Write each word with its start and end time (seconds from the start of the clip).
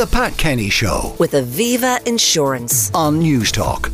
The 0.00 0.06
Pat 0.06 0.34
Kenny 0.38 0.70
Show 0.70 1.14
with 1.18 1.32
Aviva 1.32 2.02
Insurance 2.06 2.90
on 2.94 3.20
Newstalk. 3.20 3.92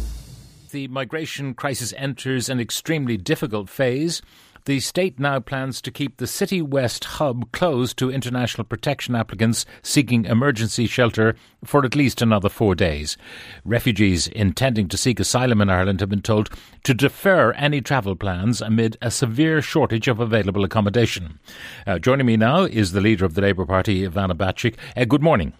The 0.70 0.86
migration 0.86 1.52
crisis 1.52 1.92
enters 1.96 2.48
an 2.48 2.60
extremely 2.60 3.16
difficult 3.16 3.68
phase. 3.68 4.22
The 4.66 4.78
state 4.78 5.18
now 5.18 5.40
plans 5.40 5.80
to 5.80 5.90
keep 5.90 6.18
the 6.18 6.26
Citywest 6.26 7.02
hub 7.02 7.50
closed 7.50 7.96
to 7.96 8.12
international 8.12 8.64
protection 8.64 9.16
applicants 9.16 9.66
seeking 9.82 10.26
emergency 10.26 10.86
shelter 10.86 11.34
for 11.64 11.84
at 11.84 11.96
least 11.96 12.22
another 12.22 12.48
four 12.48 12.76
days. 12.76 13.16
Refugees 13.64 14.28
intending 14.28 14.86
to 14.86 14.96
seek 14.96 15.18
asylum 15.18 15.60
in 15.60 15.68
Ireland 15.70 15.98
have 15.98 16.08
been 16.08 16.22
told 16.22 16.50
to 16.84 16.94
defer 16.94 17.50
any 17.54 17.80
travel 17.80 18.14
plans 18.14 18.60
amid 18.60 18.96
a 19.02 19.10
severe 19.10 19.60
shortage 19.60 20.06
of 20.06 20.20
available 20.20 20.62
accommodation. 20.62 21.40
Uh, 21.84 21.98
joining 21.98 22.26
me 22.26 22.36
now 22.36 22.62
is 22.62 22.92
the 22.92 23.00
leader 23.00 23.24
of 23.24 23.34
the 23.34 23.42
Labour 23.42 23.66
Party, 23.66 24.06
Ivana 24.06 24.34
Bacik. 24.34 24.76
Uh, 24.96 25.04
good 25.04 25.20
morning 25.24 25.52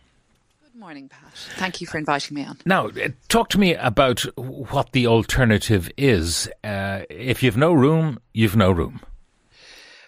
morning, 0.87 1.09
Pat. 1.09 1.33
Thank 1.57 1.81
you 1.81 1.87
for 1.89 1.99
inviting 1.99 2.37
me 2.37 2.45
on. 2.45 2.59
Now, 2.65 2.87
uh, 2.87 3.09
talk 3.27 3.49
to 3.49 3.59
me 3.59 3.75
about 3.75 4.21
what 4.37 4.93
the 4.93 5.09
alternative 5.09 5.91
is. 5.97 6.49
Uh, 6.63 7.01
if 7.11 7.43
you've 7.43 7.57
no 7.57 7.73
room, 7.73 8.21
you've 8.33 8.55
no 8.55 8.71
room. 8.71 9.01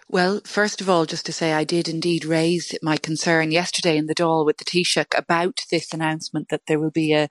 Well, 0.07 0.39
first 0.45 0.79
of 0.79 0.89
all, 0.89 1.05
just 1.05 1.25
to 1.25 1.33
say 1.33 1.51
I 1.51 1.65
did 1.65 1.89
indeed 1.89 2.23
raise 2.23 2.73
my 2.81 2.95
concern 2.95 3.51
yesterday 3.51 3.97
in 3.97 4.05
the 4.05 4.15
Dáil 4.15 4.45
with 4.45 4.55
the 4.55 4.63
Taoiseach 4.63 5.17
about 5.17 5.65
this 5.69 5.93
announcement 5.93 6.47
that 6.47 6.61
there 6.67 6.79
will 6.79 6.91
be 6.91 7.11
a, 7.11 7.27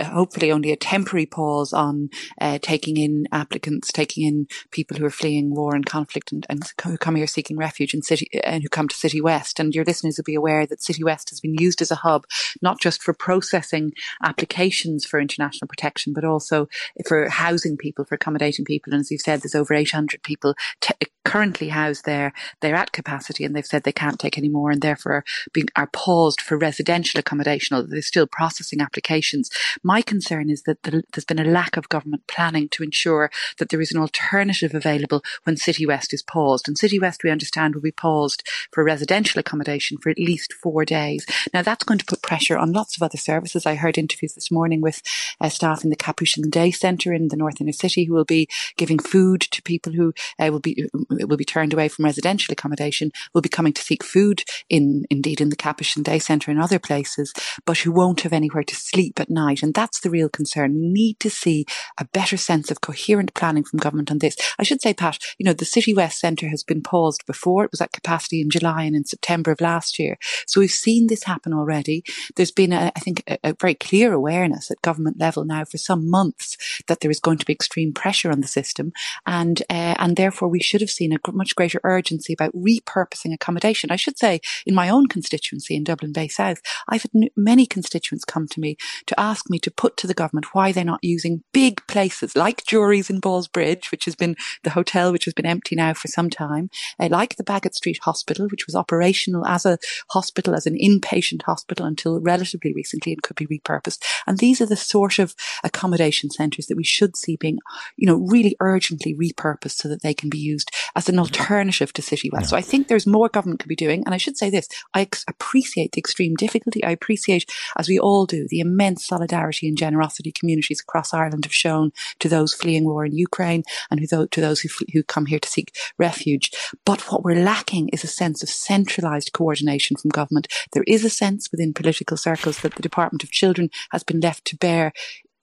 hopefully 0.00 0.52
only 0.52 0.72
a 0.72 0.76
temporary 0.76 1.26
pause 1.26 1.72
on 1.72 2.10
uh, 2.40 2.58
taking 2.60 2.96
in 2.96 3.26
applicants, 3.32 3.90
taking 3.92 4.26
in 4.26 4.46
people 4.70 4.96
who 4.96 5.04
are 5.04 5.10
fleeing 5.10 5.54
war 5.54 5.74
and 5.74 5.86
conflict 5.86 6.32
and, 6.32 6.46
and 6.48 6.72
who 6.84 6.96
come 6.96 7.16
here 7.16 7.26
seeking 7.26 7.56
refuge 7.56 7.94
in 7.94 8.02
city 8.02 8.28
and 8.44 8.62
who 8.62 8.68
come 8.68 8.88
to 8.88 8.94
Citywest. 8.94 9.58
And 9.58 9.74
your 9.74 9.84
listeners 9.84 10.16
will 10.16 10.24
be 10.24 10.34
aware 10.34 10.66
that 10.66 10.80
Citywest 10.80 11.30
has 11.30 11.40
been 11.40 11.54
used 11.54 11.82
as 11.82 11.90
a 11.90 11.96
hub, 11.96 12.24
not 12.62 12.80
just 12.80 13.02
for 13.02 13.12
processing 13.14 13.92
applications 14.24 15.04
for 15.04 15.20
international 15.20 15.68
protection, 15.68 16.12
but 16.12 16.24
also 16.24 16.68
for 17.06 17.28
housing 17.28 17.76
people, 17.76 18.04
for 18.04 18.14
accommodating 18.14 18.64
people. 18.64 18.92
And 18.92 19.00
as 19.00 19.10
you've 19.10 19.20
said, 19.20 19.42
there's 19.42 19.54
over 19.54 19.74
800 19.74 20.22
people 20.22 20.54
t- 20.80 20.94
currently 21.24 21.68
housed 21.68 22.06
there. 22.06 22.32
They're 22.60 22.74
at 22.74 22.92
capacity 22.92 23.44
and 23.44 23.54
they've 23.54 23.66
said 23.66 23.82
they 23.82 23.92
can't 23.92 24.18
take 24.18 24.38
any 24.38 24.48
more 24.48 24.70
and 24.70 24.80
therefore 24.80 25.24
being, 25.52 25.68
are 25.76 25.90
paused 25.92 26.40
for 26.40 26.56
residential 26.56 27.20
accommodation, 27.20 27.76
although 27.76 27.88
they're 27.88 28.02
still 28.02 28.26
processing 28.26 28.80
applications. 28.80 29.50
My 29.88 30.02
concern 30.02 30.50
is 30.50 30.64
that 30.64 30.82
there's 30.82 31.24
been 31.24 31.38
a 31.38 31.44
lack 31.44 31.78
of 31.78 31.88
government 31.88 32.26
planning 32.26 32.68
to 32.72 32.82
ensure 32.82 33.30
that 33.58 33.70
there 33.70 33.80
is 33.80 33.90
an 33.90 33.98
alternative 33.98 34.74
available 34.74 35.22
when 35.44 35.56
Citywest 35.56 36.12
is 36.12 36.22
paused. 36.22 36.68
And 36.68 36.76
Citywest, 36.76 37.24
we 37.24 37.30
understand, 37.30 37.74
will 37.74 37.80
be 37.80 37.90
paused 37.90 38.46
for 38.70 38.84
residential 38.84 39.40
accommodation 39.40 39.96
for 39.96 40.10
at 40.10 40.18
least 40.18 40.52
four 40.52 40.84
days. 40.84 41.24
Now, 41.54 41.62
that's 41.62 41.84
going 41.84 41.96
to 42.00 42.04
put 42.04 42.20
pressure 42.20 42.58
on 42.58 42.74
lots 42.74 42.98
of 42.98 43.02
other 43.02 43.16
services. 43.16 43.64
I 43.64 43.76
heard 43.76 43.96
interviews 43.96 44.34
this 44.34 44.50
morning 44.50 44.82
with 44.82 45.00
uh, 45.40 45.48
staff 45.48 45.82
in 45.84 45.88
the 45.88 45.96
Capuchin 45.96 46.50
Day 46.50 46.70
Centre 46.70 47.14
in 47.14 47.28
the 47.28 47.36
North 47.36 47.58
Inner 47.58 47.72
City 47.72 48.04
who 48.04 48.12
will 48.12 48.26
be 48.26 48.46
giving 48.76 48.98
food 48.98 49.40
to 49.40 49.62
people 49.62 49.94
who 49.94 50.12
uh, 50.38 50.52
will 50.52 50.60
be 50.60 50.86
will 51.08 51.38
be 51.38 51.46
turned 51.46 51.72
away 51.72 51.88
from 51.88 52.04
residential 52.04 52.52
accommodation, 52.52 53.10
will 53.32 53.40
be 53.40 53.48
coming 53.48 53.72
to 53.72 53.80
seek 53.80 54.04
food 54.04 54.44
in 54.68 55.06
indeed 55.08 55.40
in 55.40 55.48
the 55.48 55.56
Capuchin 55.56 56.02
Day 56.02 56.18
Centre 56.18 56.50
and 56.50 56.60
other 56.60 56.78
places, 56.78 57.32
but 57.64 57.78
who 57.78 57.90
won't 57.90 58.20
have 58.20 58.34
anywhere 58.34 58.64
to 58.64 58.76
sleep 58.76 59.18
at 59.18 59.30
night. 59.30 59.62
And 59.62 59.77
that's 59.78 60.00
the 60.00 60.10
real 60.10 60.28
concern. 60.28 60.74
We 60.74 60.88
need 60.88 61.20
to 61.20 61.30
see 61.30 61.64
a 62.00 62.04
better 62.04 62.36
sense 62.36 62.68
of 62.68 62.80
coherent 62.80 63.32
planning 63.34 63.62
from 63.62 63.78
government 63.78 64.10
on 64.10 64.18
this. 64.18 64.36
I 64.58 64.64
should 64.64 64.82
say, 64.82 64.92
Pat, 64.92 65.18
you 65.38 65.44
know, 65.44 65.52
the 65.52 65.64
Citywest 65.64 66.14
Centre 66.14 66.48
has 66.48 66.64
been 66.64 66.82
paused 66.82 67.24
before. 67.26 67.64
It 67.64 67.70
was 67.70 67.80
at 67.80 67.92
capacity 67.92 68.40
in 68.40 68.50
July 68.50 68.82
and 68.82 68.96
in 68.96 69.04
September 69.04 69.52
of 69.52 69.60
last 69.60 70.00
year. 70.00 70.18
So 70.48 70.58
we've 70.60 70.70
seen 70.72 71.06
this 71.06 71.22
happen 71.22 71.52
already. 71.52 72.02
There's 72.34 72.50
been, 72.50 72.72
a, 72.72 72.90
I 72.96 72.98
think, 72.98 73.22
a, 73.28 73.38
a 73.44 73.54
very 73.60 73.76
clear 73.76 74.12
awareness 74.12 74.68
at 74.68 74.82
government 74.82 75.20
level 75.20 75.44
now 75.44 75.64
for 75.64 75.78
some 75.78 76.10
months 76.10 76.56
that 76.88 76.98
there 76.98 77.10
is 77.10 77.20
going 77.20 77.38
to 77.38 77.46
be 77.46 77.52
extreme 77.52 77.92
pressure 77.92 78.32
on 78.32 78.40
the 78.40 78.48
system. 78.48 78.92
And, 79.28 79.62
uh, 79.70 79.94
and 79.98 80.16
therefore 80.16 80.48
we 80.48 80.60
should 80.60 80.80
have 80.80 80.90
seen 80.90 81.12
a 81.12 81.32
much 81.32 81.54
greater 81.54 81.80
urgency 81.84 82.32
about 82.32 82.52
repurposing 82.52 83.32
accommodation. 83.32 83.92
I 83.92 83.96
should 83.96 84.18
say 84.18 84.40
in 84.66 84.74
my 84.74 84.88
own 84.88 85.06
constituency 85.06 85.76
in 85.76 85.84
Dublin 85.84 86.12
Bay 86.12 86.26
South, 86.26 86.60
I've 86.88 87.02
had 87.02 87.30
many 87.36 87.64
constituents 87.64 88.24
come 88.24 88.48
to 88.48 88.58
me 88.58 88.76
to 89.06 89.20
ask 89.20 89.48
me 89.48 89.60
to 89.60 89.67
put 89.70 89.96
to 89.98 90.06
the 90.06 90.14
government 90.14 90.54
why 90.54 90.72
they're 90.72 90.84
not 90.84 91.02
using 91.02 91.42
big 91.52 91.86
places 91.86 92.36
like 92.36 92.64
Jurys 92.64 93.10
in 93.10 93.20
Ballsbridge, 93.20 93.90
which 93.90 94.04
has 94.04 94.14
been 94.14 94.36
the 94.64 94.70
hotel 94.70 95.12
which 95.12 95.24
has 95.24 95.34
been 95.34 95.46
empty 95.46 95.76
now 95.76 95.94
for 95.94 96.08
some 96.08 96.30
time, 96.30 96.70
uh, 97.00 97.08
like 97.10 97.36
the 97.36 97.44
Baggot 97.44 97.74
Street 97.74 97.98
Hospital, 98.02 98.48
which 98.48 98.66
was 98.66 98.74
operational 98.74 99.46
as 99.46 99.66
a 99.66 99.78
hospital, 100.10 100.54
as 100.54 100.66
an 100.66 100.76
inpatient 100.76 101.42
hospital 101.42 101.86
until 101.86 102.20
relatively 102.20 102.72
recently 102.72 103.12
and 103.12 103.22
could 103.22 103.36
be 103.36 103.46
repurposed. 103.46 104.02
And 104.26 104.38
these 104.38 104.60
are 104.60 104.66
the 104.66 104.76
sort 104.76 105.18
of 105.18 105.34
accommodation 105.64 106.30
centres 106.30 106.66
that 106.66 106.76
we 106.76 106.84
should 106.84 107.16
see 107.16 107.36
being, 107.36 107.58
you 107.96 108.06
know, 108.06 108.16
really 108.16 108.56
urgently 108.60 109.14
repurposed 109.14 109.76
so 109.76 109.88
that 109.88 110.02
they 110.02 110.14
can 110.14 110.30
be 110.30 110.38
used 110.38 110.70
as 110.96 111.08
an 111.08 111.18
alternative 111.18 111.92
to 111.92 112.02
Citywest. 112.02 112.46
So 112.46 112.56
I 112.56 112.62
think 112.62 112.88
there's 112.88 113.06
more 113.06 113.28
government 113.28 113.60
could 113.60 113.68
be 113.68 113.76
doing. 113.76 114.02
And 114.04 114.14
I 114.14 114.18
should 114.18 114.36
say 114.36 114.50
this, 114.50 114.68
I 114.94 115.02
ex- 115.02 115.24
appreciate 115.28 115.92
the 115.92 116.00
extreme 116.00 116.34
difficulty. 116.34 116.84
I 116.84 116.90
appreciate, 116.90 117.50
as 117.76 117.88
we 117.88 117.98
all 117.98 118.26
do, 118.26 118.46
the 118.48 118.60
immense 118.60 119.06
solidarity 119.06 119.47
and 119.68 119.78
generosity 119.78 120.32
communities 120.32 120.80
across 120.80 121.14
Ireland 121.14 121.44
have 121.44 121.54
shown 121.54 121.92
to 122.20 122.28
those 122.28 122.54
fleeing 122.54 122.84
war 122.84 123.04
in 123.04 123.16
Ukraine 123.16 123.62
and 123.90 124.00
to 124.08 124.40
those 124.40 124.60
who, 124.60 124.68
who 124.92 125.02
come 125.02 125.26
here 125.26 125.38
to 125.38 125.48
seek 125.48 125.74
refuge. 125.98 126.50
But 126.84 127.10
what 127.10 127.24
we're 127.24 127.42
lacking 127.42 127.88
is 127.88 128.04
a 128.04 128.08
sense 128.08 128.42
of 128.42 128.48
centralised 128.48 129.32
coordination 129.32 129.96
from 129.96 130.10
government. 130.10 130.48
There 130.72 130.84
is 130.86 131.04
a 131.04 131.10
sense 131.10 131.50
within 131.50 131.74
political 131.74 132.16
circles 132.16 132.60
that 132.60 132.74
the 132.74 132.82
Department 132.82 133.22
of 133.22 133.30
Children 133.30 133.70
has 133.90 134.04
been 134.04 134.20
left 134.20 134.44
to 134.46 134.56
bear 134.56 134.92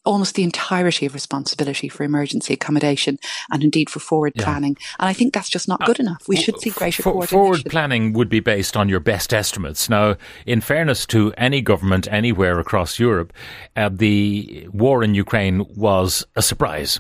almost 0.06 0.36
the 0.36 0.44
entirety 0.44 1.06
of 1.06 1.14
responsibility 1.14 1.90
for 1.90 2.04
emergency 2.04 2.54
accommodation 2.54 3.20
and 3.52 3.64
indeed 3.64 3.90
for 3.90 4.00
forward 4.00 4.34
yeah. 4.36 4.44
planning. 4.44 4.78
And 5.00 5.10
I 5.10 5.14
think 5.14 5.34
that's 5.34 5.50
just 5.50 5.68
not 5.68 5.86
good 5.86 6.00
uh, 6.00 6.04
enough. 6.04 6.28
We 6.28 6.38
should 6.38 6.60
see 6.60 6.70
greater 6.70 7.04
for, 7.04 7.12
coordination. 7.12 7.38
Forward 7.38 7.66
planning 7.66 8.14
would 8.14 8.30
be 8.30 8.40
based 8.40 8.78
on 8.78 8.90
your 8.90 9.00
best 9.00 9.34
estimates. 9.34 9.90
Now, 9.90 10.16
in 10.46 10.62
fairness 10.62 11.06
to 11.08 11.34
any 11.38 11.62
government 11.62 12.08
anywhere 12.12 12.60
across 12.60 13.00
Europe, 13.00 13.34
uh, 13.76 13.90
the 13.92 14.68
war 14.72 15.04
in 15.04 15.16
Ukraine 15.16 15.66
was 15.76 16.26
a 16.36 16.42
surprise. 16.42 17.00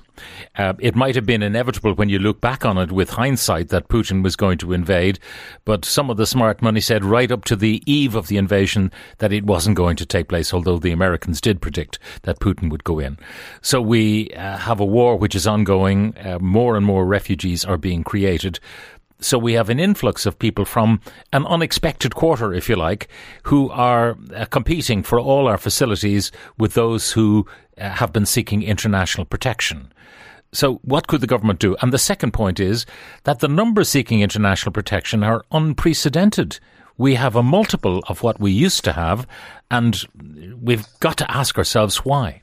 Uh, 0.58 0.74
it 0.80 0.96
might 0.96 1.16
have 1.16 1.26
been 1.26 1.44
inevitable 1.44 1.94
when 1.94 2.10
you 2.10 2.20
look 2.20 2.42
back 2.42 2.66
on 2.66 2.78
it 2.78 2.92
with 2.92 3.10
hindsight 3.12 3.70
that 3.70 3.88
Putin 3.88 4.24
was 4.24 4.36
going 4.36 4.58
to 4.58 4.74
invade, 4.74 5.20
but 5.66 5.86
some 5.86 6.10
of 6.10 6.18
the 6.18 6.26
smart 6.26 6.62
money 6.62 6.82
said 6.82 7.04
right 7.04 7.32
up 7.32 7.46
to 7.46 7.56
the 7.56 7.82
eve 7.86 8.16
of 8.16 8.28
the 8.28 8.38
invasion 8.38 8.92
that 9.20 9.34
it 9.34 9.46
wasn't 9.46 9.78
going 9.78 9.96
to 9.96 10.06
take 10.06 10.28
place, 10.28 10.54
although 10.54 10.78
the 10.78 10.92
Americans 10.92 11.42
did 11.42 11.62
predict 11.62 12.00
that 12.24 12.40
Putin 12.40 12.70
would 12.70 12.84
go 12.84 13.00
in. 13.00 13.18
So 13.62 13.82
we 13.82 14.32
uh, 14.32 14.58
have 14.58 14.80
a 14.80 14.86
war 14.86 15.16
which 15.18 15.36
is 15.36 15.48
ongoing. 15.48 16.16
Uh, 16.18 16.40
more 16.40 16.78
and 16.78 16.86
more 16.86 17.06
refugees 17.06 17.66
are 17.66 17.78
being 17.78 18.04
created. 18.04 18.60
So 19.20 19.38
we 19.38 19.54
have 19.54 19.70
an 19.70 19.80
influx 19.80 20.26
of 20.26 20.38
people 20.38 20.66
from 20.66 21.00
an 21.32 21.46
unexpected 21.46 22.16
quarter, 22.16 22.54
if 22.54 22.68
you 22.68 22.76
like, 22.76 23.08
who 23.44 23.70
are 23.70 24.18
uh, 24.36 24.46
competing 24.46 25.04
for 25.04 25.20
all 25.20 25.48
our 25.48 25.58
facilities 25.58 26.32
with 26.58 26.74
those 26.74 27.14
who 27.14 27.48
uh, 27.78 27.90
have 27.90 28.12
been 28.12 28.26
seeking 28.26 28.62
international 28.62 29.26
protection. 29.26 29.92
So, 30.52 30.76
what 30.84 31.08
could 31.08 31.22
the 31.22 31.28
government 31.28 31.60
do? 31.60 31.76
And 31.82 31.92
the 31.92 31.98
second 31.98 32.32
point 32.32 32.60
is 32.60 32.86
that 33.24 33.40
the 33.40 33.48
numbers 33.48 33.90
seeking 33.90 34.22
international 34.22 34.72
protection 34.72 35.24
are 35.24 35.44
unprecedented. 35.52 36.60
We 36.98 37.16
have 37.16 37.36
a 37.36 37.44
multiple 37.44 38.04
of 38.08 38.24
what 38.24 38.40
we 38.40 38.52
used 38.52 38.86
to 38.86 38.94
have, 38.94 39.28
and 39.70 40.02
we've 40.62 40.88
got 41.02 41.18
to 41.18 41.30
ask 41.30 41.58
ourselves 41.58 42.06
why. 42.06 42.42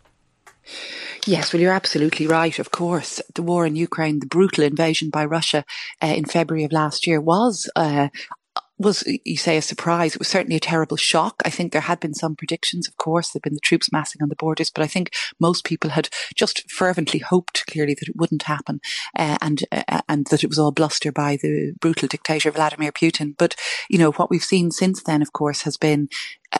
Yes, 1.24 1.52
well, 1.52 1.62
you're 1.62 1.72
absolutely 1.72 2.26
right. 2.26 2.58
Of 2.58 2.72
course, 2.72 3.20
the 3.34 3.42
war 3.42 3.64
in 3.64 3.76
Ukraine, 3.76 4.18
the 4.18 4.26
brutal 4.26 4.64
invasion 4.64 5.08
by 5.08 5.24
Russia 5.24 5.64
uh, 6.02 6.06
in 6.08 6.24
February 6.24 6.64
of 6.64 6.72
last 6.72 7.06
year 7.06 7.20
was 7.20 7.70
uh, 7.76 8.08
was, 8.78 9.04
you 9.24 9.36
say, 9.36 9.56
a 9.56 9.62
surprise. 9.62 10.14
It 10.14 10.18
was 10.18 10.28
certainly 10.28 10.56
a 10.56 10.60
terrible 10.60 10.96
shock. 10.96 11.40
I 11.44 11.50
think 11.50 11.72
there 11.72 11.82
had 11.82 12.00
been 12.00 12.14
some 12.14 12.34
predictions, 12.34 12.88
of 12.88 12.96
course, 12.96 13.30
there 13.30 13.38
had 13.38 13.48
been 13.48 13.54
the 13.54 13.60
troops 13.60 13.92
massing 13.92 14.20
on 14.22 14.28
the 14.28 14.36
borders, 14.36 14.70
but 14.70 14.82
I 14.82 14.88
think 14.88 15.12
most 15.40 15.64
people 15.64 15.90
had 15.90 16.08
just 16.34 16.68
fervently 16.70 17.20
hoped 17.20 17.64
clearly 17.66 17.94
that 17.94 18.08
it 18.08 18.16
wouldn't 18.16 18.42
happen 18.44 18.80
uh, 19.16 19.38
and 19.40 19.62
uh, 19.70 20.00
and 20.08 20.26
that 20.30 20.42
it 20.42 20.48
was 20.48 20.58
all 20.58 20.72
bluster 20.72 21.12
by 21.12 21.38
the 21.40 21.72
brutal 21.80 22.08
dictator 22.08 22.50
Vladimir 22.50 22.90
Putin. 22.90 23.34
But, 23.38 23.54
you 23.88 23.98
know, 23.98 24.12
what 24.12 24.30
we've 24.30 24.42
seen 24.42 24.70
since 24.70 25.02
then, 25.02 25.22
of 25.22 25.32
course, 25.32 25.62
has 25.62 25.76
been 25.76 26.08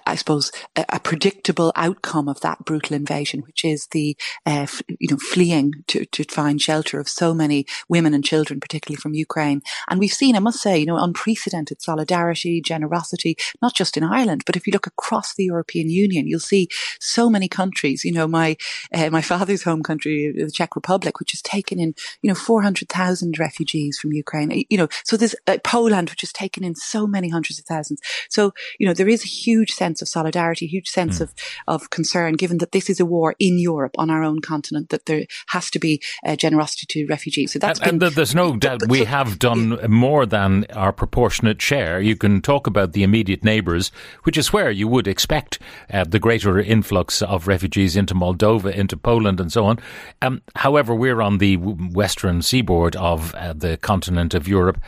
I 0.06 0.14
suppose, 0.14 0.50
a, 0.76 0.84
a, 0.88 1.00
predictable 1.00 1.72
outcome 1.76 2.28
of 2.28 2.40
that 2.40 2.64
brutal 2.64 2.96
invasion, 2.96 3.40
which 3.40 3.64
is 3.64 3.88
the, 3.88 4.16
uh, 4.46 4.64
f- 4.64 4.82
you 4.88 5.08
know, 5.10 5.18
fleeing 5.18 5.72
to, 5.88 6.06
to 6.06 6.24
find 6.24 6.60
shelter 6.60 6.98
of 6.98 7.08
so 7.08 7.34
many 7.34 7.66
women 7.88 8.14
and 8.14 8.24
children, 8.24 8.60
particularly 8.60 8.96
from 8.96 9.14
Ukraine. 9.14 9.60
And 9.90 10.00
we've 10.00 10.12
seen, 10.12 10.36
I 10.36 10.38
must 10.38 10.60
say, 10.60 10.78
you 10.78 10.86
know, 10.86 10.96
unprecedented 10.96 11.82
solidarity, 11.82 12.60
generosity, 12.60 13.36
not 13.60 13.74
just 13.74 13.96
in 13.96 14.04
Ireland, 14.04 14.44
but 14.46 14.56
if 14.56 14.66
you 14.66 14.72
look 14.72 14.86
across 14.86 15.34
the 15.34 15.44
European 15.44 15.90
Union, 15.90 16.26
you'll 16.26 16.40
see 16.40 16.68
so 17.00 17.28
many 17.28 17.48
countries, 17.48 18.04
you 18.04 18.12
know, 18.12 18.26
my, 18.26 18.56
uh, 18.94 19.10
my 19.10 19.22
father's 19.32 19.64
home 19.64 19.82
country, 19.82 20.32
the 20.36 20.50
Czech 20.50 20.74
Republic, 20.74 21.18
which 21.18 21.32
has 21.32 21.42
taken 21.42 21.78
in, 21.78 21.94
you 22.22 22.28
know, 22.28 22.34
400,000 22.34 23.38
refugees 23.38 23.98
from 23.98 24.12
Ukraine, 24.12 24.64
you 24.70 24.78
know, 24.78 24.88
so 25.04 25.16
there's 25.16 25.34
uh, 25.46 25.58
Poland, 25.64 26.10
which 26.10 26.22
has 26.22 26.32
taken 26.32 26.64
in 26.64 26.74
so 26.74 27.06
many 27.06 27.28
hundreds 27.28 27.58
of 27.58 27.66
thousands. 27.66 28.00
So, 28.28 28.52
you 28.78 28.86
know, 28.86 28.94
there 28.94 29.08
is 29.08 29.24
a 29.24 29.28
huge 29.28 29.72
sense 29.82 30.02
of 30.02 30.08
solidarity, 30.08 30.64
a 30.66 30.72
huge 30.76 30.90
sense 30.98 31.18
mm. 31.18 31.22
of, 31.22 31.34
of 31.74 31.90
concern, 31.90 32.34
given 32.42 32.58
that 32.58 32.72
this 32.76 32.86
is 32.92 33.00
a 33.00 33.08
war 33.16 33.34
in 33.38 33.54
Europe 33.58 33.94
on 34.02 34.08
our 34.14 34.22
own 34.22 34.40
continent, 34.52 34.86
that 34.90 35.06
there 35.06 35.24
has 35.48 35.70
to 35.70 35.78
be 35.86 36.00
uh, 36.26 36.36
generosity 36.36 36.86
to 36.92 37.06
refugees. 37.06 37.52
So 37.52 37.58
that's 37.58 37.80
and, 37.80 37.98
been, 37.98 38.08
and 38.08 38.16
there's 38.16 38.34
no 38.34 38.56
doubt 38.56 38.88
we 38.88 39.04
have 39.04 39.38
done 39.38 39.64
yeah. 39.70 39.86
more 39.88 40.24
than 40.26 40.50
our 40.82 40.92
proportionate 40.92 41.60
share. 41.60 42.00
You 42.00 42.16
can 42.16 42.40
talk 42.40 42.66
about 42.66 42.92
the 42.92 43.02
immediate 43.02 43.42
neighbours, 43.44 43.90
which 44.24 44.38
is 44.38 44.52
where 44.52 44.70
you 44.70 44.86
would 44.88 45.08
expect 45.08 45.58
uh, 45.92 46.04
the 46.04 46.18
greater 46.18 46.60
influx 46.60 47.22
of 47.22 47.48
refugees 47.48 47.96
into 47.96 48.14
Moldova, 48.14 48.72
into 48.72 48.96
Poland, 48.96 49.40
and 49.40 49.50
so 49.50 49.64
on. 49.64 49.78
Um, 50.20 50.42
however, 50.54 50.94
we're 50.94 51.22
on 51.22 51.38
the 51.38 51.56
western 51.56 52.42
seaboard 52.42 52.94
of 52.96 53.34
uh, 53.34 53.52
the 53.64 53.76
continent 53.76 54.34
of 54.34 54.46
Europe, 54.46 54.78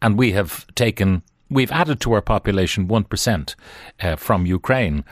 and 0.00 0.18
we 0.18 0.32
have 0.32 0.66
taken 0.74 1.22
we've 1.54 1.72
added 1.72 2.00
to 2.00 2.12
our 2.12 2.20
population 2.20 2.88
1% 2.88 3.54
uh, 4.00 4.16
from 4.16 4.44
Ukraine. 4.44 5.04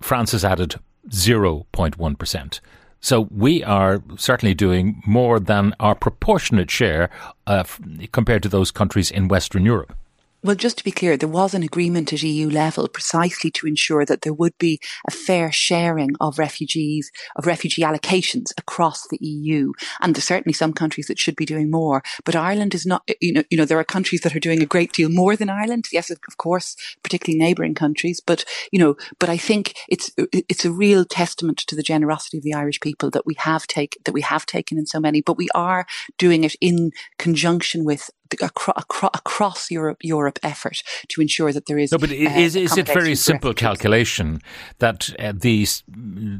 France 0.00 0.32
has 0.32 0.44
added 0.44 0.76
0.1%. 1.08 2.60
So 3.00 3.28
we 3.30 3.62
are 3.64 4.02
certainly 4.16 4.54
doing 4.54 5.02
more 5.06 5.38
than 5.38 5.74
our 5.78 5.94
proportionate 5.94 6.70
share 6.70 7.10
uh, 7.46 7.64
compared 8.12 8.42
to 8.44 8.48
those 8.48 8.70
countries 8.70 9.10
in 9.10 9.28
Western 9.28 9.64
Europe. 9.64 9.94
Well, 10.40 10.54
just 10.54 10.78
to 10.78 10.84
be 10.84 10.92
clear, 10.92 11.16
there 11.16 11.28
was 11.28 11.52
an 11.52 11.64
agreement 11.64 12.12
at 12.12 12.22
EU 12.22 12.48
level 12.48 12.86
precisely 12.86 13.50
to 13.50 13.66
ensure 13.66 14.04
that 14.04 14.22
there 14.22 14.32
would 14.32 14.56
be 14.58 14.78
a 15.06 15.10
fair 15.10 15.50
sharing 15.50 16.10
of 16.20 16.38
refugees, 16.38 17.10
of 17.34 17.44
refugee 17.44 17.82
allocations 17.82 18.52
across 18.56 19.08
the 19.08 19.18
EU. 19.20 19.72
And 20.00 20.14
there's 20.14 20.24
certainly 20.24 20.52
some 20.52 20.72
countries 20.72 21.08
that 21.08 21.18
should 21.18 21.34
be 21.34 21.44
doing 21.44 21.72
more. 21.72 22.04
But 22.24 22.36
Ireland 22.36 22.72
is 22.72 22.86
not, 22.86 23.02
you 23.20 23.32
know, 23.32 23.42
you 23.50 23.58
know, 23.58 23.64
there 23.64 23.80
are 23.80 23.84
countries 23.84 24.20
that 24.20 24.36
are 24.36 24.40
doing 24.40 24.62
a 24.62 24.66
great 24.66 24.92
deal 24.92 25.08
more 25.08 25.34
than 25.34 25.50
Ireland. 25.50 25.86
Yes, 25.92 26.08
of 26.08 26.36
course, 26.36 26.76
particularly 27.02 27.36
neighbouring 27.36 27.74
countries. 27.74 28.20
But, 28.24 28.44
you 28.70 28.78
know, 28.78 28.96
but 29.18 29.28
I 29.28 29.38
think 29.38 29.74
it's, 29.88 30.12
it's 30.16 30.64
a 30.64 30.70
real 30.70 31.04
testament 31.04 31.58
to 31.66 31.74
the 31.74 31.82
generosity 31.82 32.38
of 32.38 32.44
the 32.44 32.54
Irish 32.54 32.78
people 32.78 33.10
that 33.10 33.26
we 33.26 33.34
have 33.38 33.66
take, 33.66 33.98
that 34.04 34.12
we 34.12 34.20
have 34.20 34.46
taken 34.46 34.78
in 34.78 34.86
so 34.86 35.00
many, 35.00 35.20
but 35.20 35.36
we 35.36 35.48
are 35.52 35.84
doing 36.16 36.44
it 36.44 36.54
in 36.60 36.92
conjunction 37.18 37.84
with 37.84 38.08
across, 38.40 39.10
across 39.14 39.70
Europe, 39.70 39.98
Europe 40.02 40.38
effort 40.42 40.82
to 41.08 41.20
ensure 41.20 41.52
that 41.52 41.66
there 41.66 41.78
is. 41.78 41.92
No, 41.92 41.98
but 41.98 42.10
uh, 42.10 42.14
is, 42.14 42.56
is 42.56 42.76
it 42.76 42.86
very 42.86 43.14
simple 43.14 43.54
calculation 43.54 44.40
that 44.78 45.10
uh, 45.18 45.32
the 45.34 45.66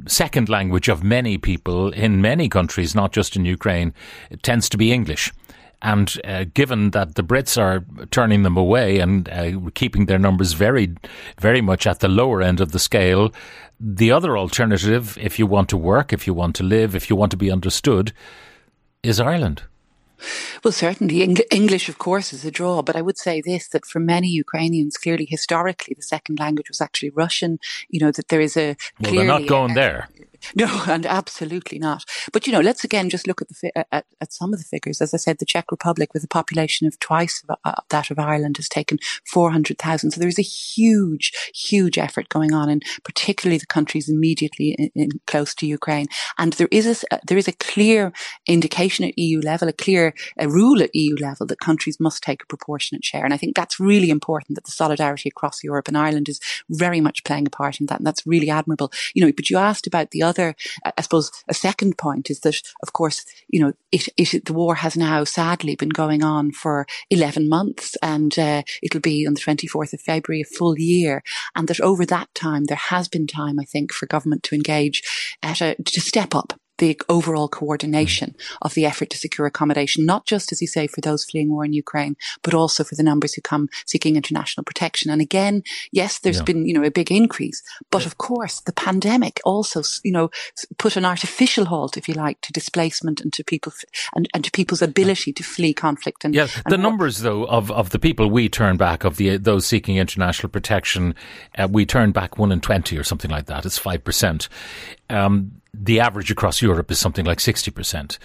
second 0.07 0.49
language 0.49 0.89
of 0.89 1.03
many 1.03 1.39
people 1.39 1.91
in 1.93 2.21
many 2.21 2.49
countries, 2.49 2.95
not 2.95 3.13
just 3.13 3.37
in 3.37 3.45
Ukraine, 3.45 3.93
tends 4.43 4.69
to 4.71 4.77
be 4.77 4.93
English? 4.93 5.33
And 5.81 6.21
uh, 6.25 6.45
given 6.55 6.91
that 6.91 7.15
the 7.15 7.23
Brits 7.23 7.57
are 7.57 7.85
turning 8.11 8.43
them 8.43 8.57
away 8.57 8.99
and 8.99 9.29
uh, 9.29 9.71
keeping 9.75 10.07
their 10.07 10.19
numbers 10.19 10.53
very, 10.53 10.95
very 11.41 11.61
much 11.61 11.87
at 11.87 12.01
the 12.01 12.09
lower 12.09 12.43
end 12.43 12.61
of 12.61 12.73
the 12.73 12.81
scale, 12.81 13.33
the 13.79 14.11
other 14.11 14.37
alternative, 14.37 15.17
if 15.21 15.39
you 15.39 15.47
want 15.47 15.69
to 15.69 15.77
work, 15.77 16.13
if 16.13 16.27
you 16.27 16.35
want 16.35 16.57
to 16.57 16.65
live, 16.65 16.97
if 16.97 17.09
you 17.09 17.15
want 17.15 17.31
to 17.31 17.37
be 17.37 17.51
understood, 17.51 18.13
is 19.05 19.21
Ireland. 19.21 19.63
Well, 20.63 20.73
certainly 20.73 21.23
English, 21.51 21.89
of 21.89 21.99
course, 21.99 22.33
is 22.33 22.45
a 22.45 22.51
draw. 22.51 22.83
But 22.83 22.97
I 22.97 23.03
would 23.03 23.19
say 23.19 23.41
this: 23.41 23.69
that 23.69 23.87
for 23.87 24.01
many 24.01 24.29
Ukrainians, 24.29 24.97
clearly 24.97 25.27
historically, 25.29 25.95
the 25.95 26.03
second 26.03 26.39
language 26.39 26.69
was 26.69 26.81
actually 26.81 27.11
Russian. 27.11 27.59
You 27.89 28.01
know 28.01 28.13
that 28.13 28.29
there 28.29 28.41
is 28.41 28.57
a. 28.57 28.77
Well, 29.01 29.15
they're 29.15 29.25
not 29.25 29.47
going 29.47 29.73
a, 29.73 29.75
there. 29.75 30.09
No, 30.55 30.83
and 30.89 31.07
absolutely 31.07 31.79
not. 31.79 32.05
But 32.33 32.47
you 32.47 32.53
know, 32.53 32.61
let's 32.61 32.85
again 32.85 33.11
just 33.11 33.27
look 33.27 33.43
at 33.43 33.49
the 33.49 33.95
at, 33.95 34.07
at 34.21 34.33
some 34.33 34.53
of 34.53 34.59
the 34.59 34.65
figures. 34.65 35.01
As 35.01 35.15
I 35.15 35.17
said, 35.17 35.39
the 35.39 35.47
Czech 35.47 35.71
Republic, 35.71 36.15
with 36.15 36.25
a 36.25 36.29
population 36.29 36.87
of 36.87 36.99
twice 37.01 37.43
uh, 37.65 37.73
that 37.91 38.11
of 38.11 38.19
Ireland, 38.19 38.57
has 38.57 38.69
taken 38.69 38.99
four 39.27 39.51
hundred 39.51 39.79
thousand. 39.79 40.13
So 40.13 40.21
there 40.21 40.29
is 40.29 40.39
a 40.39 40.43
huge, 40.43 41.33
huge 41.55 41.99
effort 41.99 42.29
going 42.29 42.53
on, 42.53 42.69
in 42.71 42.81
particularly 43.05 43.59
the 43.59 43.67
countries 43.67 44.09
immediately 44.09 44.75
in, 44.79 44.91
in 44.95 45.11
close 45.27 45.55
to 45.57 45.67
Ukraine. 45.67 46.07
And 46.39 46.53
there 46.55 46.69
is 46.71 47.05
a 47.11 47.19
there 47.27 47.39
is 47.39 47.49
a 47.49 47.53
clear 47.53 48.13
indication 48.47 49.05
at 49.05 49.19
EU 49.19 49.41
level, 49.41 49.69
a 49.69 49.73
clear 49.73 50.15
a 50.39 50.49
rule 50.49 50.83
at 50.83 50.95
EU 50.95 51.17
level 51.17 51.47
that 51.47 51.61
countries 51.61 51.99
must 52.01 52.23
take 52.23 52.43
a 52.43 52.47
proportionate 52.47 53.05
share. 53.05 53.25
And 53.25 53.35
I 53.35 53.37
think 53.37 53.57
that's 53.57 53.81
really 53.81 54.11
important. 54.11 54.57
That 54.57 54.65
the 54.65 54.73
solidarity 54.73 55.29
across 55.29 55.65
Europe 55.65 55.89
and 55.89 55.99
Ireland 55.99 56.29
is 56.29 56.41
very 56.71 57.01
much 57.01 57.25
playing 57.25 57.47
a 57.47 57.51
part 57.51 57.81
in 57.81 57.87
that, 57.87 57.99
and 57.99 58.07
that's 58.07 58.27
really 58.27 58.51
admirable. 58.51 58.93
You 59.15 59.27
know, 59.27 59.33
but 59.33 59.51
you 59.51 59.59
asked 59.59 59.87
about 59.87 60.11
the 60.11 60.23
other, 60.29 60.55
I 60.85 61.03
suppose, 61.03 61.31
a 61.49 61.55
second 61.55 61.99
point 61.99 62.31
is 62.31 62.41
that, 62.41 62.61
of 62.83 62.93
course, 62.93 63.25
you 63.49 63.61
know, 63.61 63.73
it, 63.91 64.09
it, 64.17 64.45
the 64.45 64.53
war 64.53 64.77
has 64.77 64.97
now 64.97 65.25
sadly 65.25 65.75
been 65.75 65.89
going 65.89 66.23
on 66.23 66.53
for 66.53 66.87
11 67.11 67.49
months 67.49 67.97
and 68.03 68.39
uh, 68.39 68.63
it'll 68.83 69.01
be 69.01 69.27
on 69.27 69.35
the 69.35 69.41
24th 69.41 69.93
of 69.93 70.01
February, 70.01 70.43
a 70.43 70.45
full 70.45 70.79
year. 70.79 71.23
And 71.57 71.67
that 71.69 71.81
over 71.81 72.07
that 72.07 72.33
time, 72.35 72.65
there 72.65 72.77
has 72.77 73.09
been 73.09 73.27
time, 73.27 73.59
I 73.59 73.65
think, 73.65 73.93
for 73.93 74.07
government 74.07 74.43
to 74.45 74.55
engage 74.55 75.03
at 75.43 75.61
a, 75.61 75.75
to 75.75 76.01
step 76.01 76.35
up 76.35 76.53
the 76.79 77.01
overall 77.09 77.49
coordination 77.49 78.35
of 78.63 78.75
the 78.75 78.87
effort 78.87 79.11
to 79.11 79.17
secure 79.17 79.47
accommodation, 79.47 80.07
not 80.07 80.27
just, 80.27 80.53
as 80.53 80.61
you 80.61 80.67
say, 80.67 80.87
for 80.87 81.01
those 81.01 81.25
fleeing 81.25 81.51
war 81.51 81.65
in 81.65 81.73
Ukraine, 81.73 82.17
but 82.43 82.55
also 82.55 82.85
for 82.85 82.95
the 82.95 83.03
numbers 83.03 83.35
who 83.35 83.43
come 83.43 83.69
seeking 83.87 84.17
international 84.17 84.65
protection. 84.65 85.11
And 85.11 85.21
again, 85.21 85.63
yes, 85.93 86.19
there's 86.19 86.39
yeah. 86.39 86.45
been, 86.45 86.67
you 86.67 86.75
know, 86.75 86.85
a 86.85 86.91
big 86.91 87.11
increase, 87.11 87.63
but 87.91 88.07
of 88.07 88.19
course 88.19 88.61
the 88.61 88.73
pandemic 88.73 89.41
also, 89.45 89.83
you 90.03 90.13
know, 90.13 90.31
put 90.79 90.97
an 90.97 91.05
artificial 91.05 91.67
halt, 91.67 91.97
if 91.97 92.09
you 92.09 92.15
like, 92.15 92.41
to 92.41 92.53
displacement 92.53 93.21
and 93.21 93.33
to 93.33 93.45
people 93.45 93.73
and, 94.15 94.29
and 94.33 94.45
to 94.45 94.51
people's 94.51 94.83
ability 94.83 95.33
to 95.33 95.43
flee 95.43 95.75
conflict. 95.75 96.25
And 96.25 96.35
yeah, 96.35 96.47
the 96.67 96.75
and 96.75 96.83
numbers 96.83 97.19
though 97.19 97.45
of, 97.47 97.71
of 97.71 97.91
the 97.91 97.99
people 97.99 98.31
we 98.31 98.49
turn 98.49 98.77
back 98.77 99.05
of 99.05 99.17
the 99.17 99.37
those 99.37 99.67
seeking 99.67 99.97
international 99.97 100.49
protection, 100.49 101.15
uh, 101.59 101.69
we 101.71 101.85
turn 101.85 102.13
back 102.13 102.39
one 102.39 102.53
in 102.53 102.61
twenty 102.61 102.97
or 102.97 103.05
something 103.05 103.31
like 103.31 103.47
that. 103.47 103.67
It's 103.67 103.79
five 103.79 104.05
percent. 104.05 104.49
Um, 105.11 105.58
the 105.75 106.01
average 106.01 106.31
across 106.31 106.63
Europe 106.63 106.91
is 106.91 106.99
something 106.99 107.25
like 107.25 107.39
60%. 107.39 108.19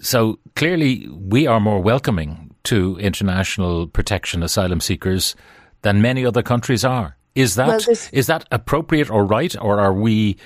So 0.00 0.38
clearly, 0.54 1.08
we 1.08 1.46
are 1.46 1.60
more 1.60 1.80
welcoming 1.80 2.54
to 2.64 2.98
international 2.98 3.86
protection 3.86 4.42
asylum 4.42 4.80
seekers 4.80 5.34
than 5.82 6.02
many 6.02 6.26
other 6.26 6.42
countries 6.42 6.84
are. 6.84 7.16
Is 7.34 7.54
that 7.56 7.86
well, 7.86 7.96
is 8.12 8.26
that 8.26 8.46
appropriate 8.50 9.10
or 9.10 9.24
right, 9.24 9.54
or 9.60 9.78
are 9.78 9.92
we, 9.92 10.36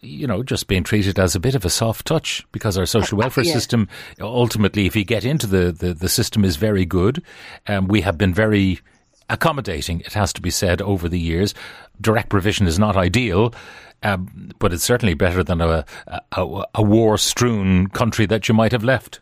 you 0.00 0.26
know, 0.26 0.42
just 0.42 0.68
being 0.68 0.84
treated 0.84 1.18
as 1.18 1.34
a 1.34 1.40
bit 1.40 1.54
of 1.54 1.64
a 1.64 1.70
soft 1.70 2.06
touch 2.06 2.46
because 2.52 2.78
our 2.78 2.86
social 2.86 3.18
welfare 3.18 3.44
yeah. 3.44 3.52
system, 3.52 3.88
ultimately, 4.20 4.86
if 4.86 4.94
you 4.94 5.04
get 5.04 5.24
into 5.24 5.46
the, 5.46 5.72
the, 5.72 5.92
the 5.92 6.08
system, 6.08 6.44
is 6.44 6.56
very 6.56 6.86
good. 6.86 7.22
Um, 7.66 7.88
we 7.88 8.00
have 8.02 8.16
been 8.16 8.32
very 8.32 8.80
accommodating, 9.28 10.00
it 10.00 10.12
has 10.12 10.32
to 10.34 10.40
be 10.40 10.50
said, 10.50 10.80
over 10.80 11.08
the 11.08 11.18
years. 11.18 11.52
Direct 12.00 12.28
provision 12.28 12.66
is 12.66 12.78
not 12.78 12.96
ideal, 12.96 13.52
um, 14.02 14.50
but 14.58 14.72
it's 14.72 14.84
certainly 14.84 15.14
better 15.14 15.42
than 15.42 15.60
a, 15.60 15.84
a, 16.32 16.64
a 16.74 16.82
war 16.82 17.18
strewn 17.18 17.88
country 17.88 18.26
that 18.26 18.48
you 18.48 18.54
might 18.54 18.72
have 18.72 18.84
left. 18.84 19.20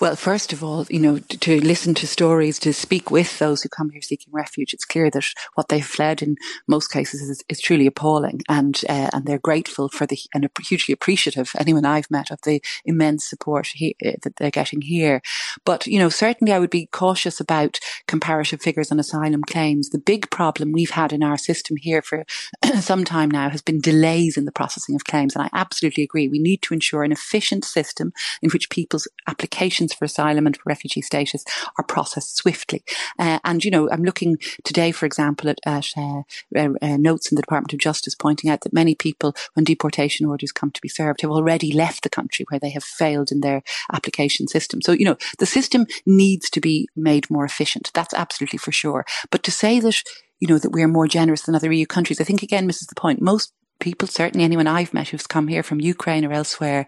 Well, 0.00 0.16
first 0.16 0.52
of 0.52 0.64
all, 0.64 0.86
you 0.90 0.98
know, 0.98 1.18
to, 1.18 1.38
to, 1.38 1.60
listen 1.60 1.94
to 1.94 2.06
stories, 2.06 2.58
to 2.60 2.72
speak 2.72 3.10
with 3.10 3.38
those 3.38 3.62
who 3.62 3.68
come 3.68 3.90
here 3.90 4.02
seeking 4.02 4.32
refuge, 4.32 4.74
it's 4.74 4.84
clear 4.84 5.10
that 5.10 5.24
what 5.54 5.68
they've 5.68 5.84
fled 5.84 6.22
in 6.22 6.36
most 6.66 6.88
cases 6.88 7.20
is, 7.20 7.44
is 7.48 7.60
truly 7.60 7.86
appalling, 7.86 8.40
and 8.48 8.82
uh, 8.88 9.10
and 9.12 9.26
they're 9.26 9.38
grateful 9.38 9.88
for 9.88 10.06
the 10.06 10.18
and 10.34 10.48
hugely 10.60 10.92
appreciative. 10.92 11.52
Anyone 11.58 11.84
I've 11.84 12.10
met 12.10 12.30
of 12.30 12.40
the 12.42 12.62
immense 12.84 13.28
support 13.28 13.68
he, 13.68 13.96
uh, 14.04 14.12
that 14.22 14.36
they're 14.36 14.50
getting 14.50 14.80
here, 14.80 15.22
but 15.64 15.86
you 15.86 15.98
know, 15.98 16.08
certainly 16.08 16.52
I 16.52 16.58
would 16.58 16.70
be 16.70 16.86
cautious 16.86 17.38
about 17.40 17.78
comparative 18.08 18.60
figures 18.60 18.90
on 18.90 18.98
asylum 18.98 19.42
claims. 19.44 19.90
The 19.90 19.98
big 19.98 20.30
problem 20.30 20.72
we've 20.72 20.90
had 20.90 21.12
in 21.12 21.22
our 21.22 21.38
system 21.38 21.76
here 21.76 22.02
for 22.02 22.24
some 22.80 23.04
time 23.04 23.30
now 23.30 23.48
has 23.50 23.62
been 23.62 23.80
delays 23.80 24.36
in 24.36 24.44
the 24.44 24.52
processing 24.52 24.94
of 24.94 25.04
claims, 25.04 25.36
and 25.36 25.44
I 25.44 25.50
absolutely 25.52 26.02
agree. 26.02 26.28
We 26.28 26.38
need 26.38 26.62
to 26.62 26.74
ensure 26.74 27.04
an 27.04 27.12
efficient 27.12 27.64
system 27.64 28.12
in 28.42 28.50
which 28.50 28.70
people's 28.70 29.06
applications 29.28 29.51
applications 29.52 29.92
for 29.92 30.04
asylum 30.04 30.46
and 30.46 30.56
for 30.56 30.62
refugee 30.66 31.02
status 31.02 31.44
are 31.78 31.84
processed 31.84 32.36
swiftly. 32.36 32.82
Uh, 33.18 33.38
and, 33.44 33.64
you 33.64 33.70
know, 33.70 33.90
I'm 33.90 34.02
looking 34.02 34.38
today, 34.64 34.92
for 34.92 35.06
example, 35.06 35.50
at, 35.50 35.58
at 35.66 35.88
uh, 35.96 36.22
uh, 36.56 36.68
uh, 36.80 36.96
notes 36.96 37.30
in 37.30 37.36
the 37.36 37.42
Department 37.42 37.72
of 37.72 37.78
Justice 37.78 38.14
pointing 38.14 38.50
out 38.50 38.62
that 38.62 38.72
many 38.72 38.94
people, 38.94 39.34
when 39.54 39.64
deportation 39.64 40.26
orders 40.26 40.52
come 40.52 40.70
to 40.70 40.80
be 40.80 40.88
served, 40.88 41.20
have 41.20 41.30
already 41.30 41.72
left 41.72 42.02
the 42.02 42.10
country 42.10 42.46
where 42.48 42.60
they 42.60 42.70
have 42.70 42.84
failed 42.84 43.30
in 43.30 43.40
their 43.40 43.62
application 43.92 44.48
system. 44.48 44.80
So, 44.80 44.92
you 44.92 45.04
know, 45.04 45.16
the 45.38 45.46
system 45.46 45.86
needs 46.06 46.48
to 46.50 46.60
be 46.60 46.88
made 46.96 47.28
more 47.30 47.44
efficient. 47.44 47.90
That's 47.94 48.14
absolutely 48.14 48.58
for 48.58 48.72
sure. 48.72 49.04
But 49.30 49.42
to 49.44 49.50
say 49.50 49.80
that, 49.80 50.02
you 50.40 50.48
know, 50.48 50.58
that 50.58 50.72
we're 50.72 50.88
more 50.88 51.06
generous 51.06 51.42
than 51.42 51.54
other 51.54 51.72
EU 51.72 51.86
countries, 51.86 52.20
I 52.20 52.24
think 52.24 52.42
again 52.42 52.66
misses 52.66 52.88
the 52.88 53.00
point. 53.00 53.20
Most 53.20 53.52
people, 53.82 54.08
certainly 54.08 54.44
anyone 54.44 54.66
I've 54.66 54.94
met 54.94 55.08
who's 55.08 55.26
come 55.26 55.48
here 55.48 55.62
from 55.62 55.80
Ukraine 55.80 56.24
or 56.24 56.32
elsewhere, 56.32 56.86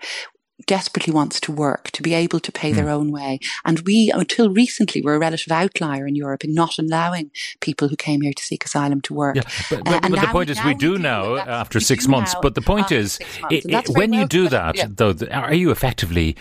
desperately 0.67 1.13
wants 1.13 1.41
to 1.41 1.53
work, 1.53 1.91
to 1.91 2.03
be 2.03 2.15
able 2.15 2.39
to 2.41 2.53
pay 2.53 2.73
mm. 2.73 2.77
their 2.77 2.89
own 2.89 3.11
way. 3.11 3.41
And 3.65 3.81
we, 3.81 4.13
until 4.15 4.51
recently, 4.51 5.03
were 5.03 5.15
a 5.15 5.19
relative 5.19 5.53
outlier 5.53 6.07
in 6.07 6.15
Europe 6.15 6.45
in 6.45 6.55
not 6.55 6.79
allowing 6.79 7.31
people 7.61 7.89
who 7.89 7.97
came 7.97 8.21
here 8.21 8.33
to 8.33 8.43
seek 8.43 8.65
asylum 8.65 9.01
to 9.03 9.15
work. 9.15 9.37
Yeah, 9.37 9.43
but, 9.71 9.85
but, 9.85 10.05
uh, 10.05 10.09
but 10.09 10.21
the 10.21 10.27
point 10.29 10.51
is, 10.51 10.63
we, 10.65 10.75
do 10.75 10.99
now 10.99 11.37
after 11.37 11.81
six 11.81 12.07
months. 12.09 12.35
But 12.41 12.55
the 12.55 12.61
point 12.61 12.93
is, 12.93 13.19
it, 13.51 13.65
it, 13.67 13.89
when 13.91 14.11
well 14.11 14.21
you 14.21 14.27
do 14.27 14.49
that, 14.49 14.77
yeah. 14.77 14.87
though, 14.89 15.15
are 15.31 15.55
you 15.55 15.71
effectively 15.71 16.37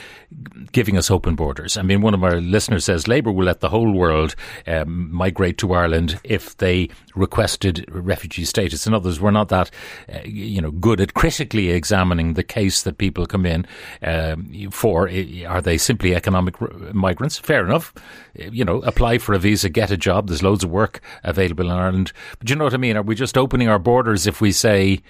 giving 0.72 0.98
us 0.98 1.10
open 1.12 1.36
borders? 1.36 1.78
I 1.78 1.82
mean, 1.82 2.02
one 2.02 2.14
of 2.14 2.24
our 2.24 2.40
listeners 2.42 2.86
says 2.86 3.08
Labour 3.08 3.32
will 3.32 3.46
let 3.46 3.60
the 3.60 3.70
whole 3.70 3.92
world 3.92 4.36
um, 4.68 5.14
migrate 5.14 5.58
to 5.60 5.74
Ireland 5.74 6.20
if 6.24 6.58
they 6.58 6.90
requested 7.16 7.86
refugee 7.90 8.46
status. 8.46 8.88
In 8.88 8.94
others, 8.94 9.20
we're 9.20 9.32
not 9.32 9.50
that, 9.50 9.70
uh, 10.12 10.20
you 10.24 10.62
know, 10.62 10.72
good 10.72 11.00
at 11.00 11.14
critically 11.14 11.70
examining 11.70 12.34
the 12.34 12.44
case 12.44 12.84
that 12.84 12.98
people 12.98 13.26
come 13.26 13.46
in 13.46 13.66
um, 14.04 14.70
for. 14.72 15.10
Are 15.48 15.62
they 15.62 15.78
simply 15.78 16.16
economic 16.16 16.60
migrants? 16.94 17.40
Fair 17.40 17.66
enough. 17.66 17.94
You 18.36 18.66
know, 18.66 18.82
apply 18.82 19.18
for 19.18 19.34
a 19.34 19.40
visa, 19.40 19.70
get 19.70 19.92
a 19.92 19.98
job. 19.98 20.28
There's 20.28 20.44
loads 20.44 20.64
of 20.64 20.70
work 20.70 21.02
available 21.24 21.66
in 21.66 21.72
Ireland. 21.72 22.12
But 22.40 22.50
you 22.50 22.56
know 22.56 22.66
what 22.66 22.74
I 22.74 22.78
mean? 22.78 22.98
Are 22.98 23.02
we 23.02 23.16
just 23.16 23.38
opening 23.38 23.70
our 23.70 23.80
borders 23.80 24.28
if 24.28 24.42
we 24.42 24.52
say, 24.52 25.02